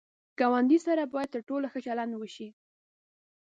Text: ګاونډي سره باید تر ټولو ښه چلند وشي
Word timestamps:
ګاونډي 0.39 0.77
سره 0.87 1.03
باید 1.13 1.29
تر 1.35 1.41
ټولو 1.49 1.65
ښه 1.71 1.79
چلند 1.85 2.13
وشي 2.17 2.47